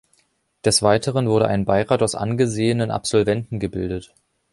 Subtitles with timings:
[0.65, 4.15] Des Weiteren wurde ein Beirat aus angesehenen Absolventen gebildet.